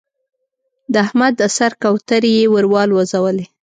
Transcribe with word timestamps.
د 0.91 0.93
احمد 1.05 1.33
د 1.37 1.43
سر 1.57 1.71
کوترې 1.81 2.31
يې 2.39 2.45
ور 2.53 2.65
والوزولې. 2.73 3.45